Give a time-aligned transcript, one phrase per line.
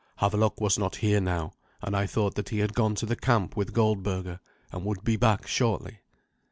[0.19, 3.55] Havelok was not here now, and I thought that he had gone to the camp
[3.55, 4.39] with Goldberga,
[4.71, 5.99] and would be back shortly.